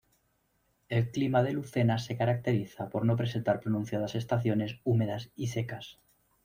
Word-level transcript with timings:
El 0.89 1.11
clima 1.11 1.43
de 1.43 1.53
Lucena 1.53 1.99
se 1.99 2.17
caracteriza 2.17 2.89
por 2.89 3.05
no 3.05 3.15
presentar 3.15 3.59
pronunciadas 3.59 4.15
estaciones 4.15 4.79
húmedas 4.83 5.29
y 5.35 5.49
secas. 5.49 5.99